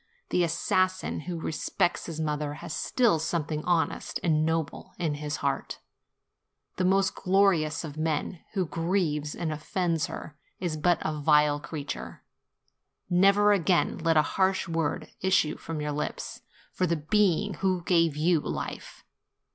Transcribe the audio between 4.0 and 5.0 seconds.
and noble